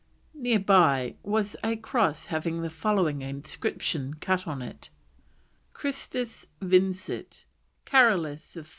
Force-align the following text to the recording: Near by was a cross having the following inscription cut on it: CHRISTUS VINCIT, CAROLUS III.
Near 0.33 0.57
by 0.59 1.13
was 1.21 1.55
a 1.63 1.75
cross 1.75 2.25
having 2.25 2.63
the 2.63 2.71
following 2.71 3.21
inscription 3.21 4.15
cut 4.15 4.47
on 4.47 4.63
it: 4.63 4.89
CHRISTUS 5.73 6.47
VINCIT, 6.59 7.45
CAROLUS 7.85 8.57
III. 8.57 8.63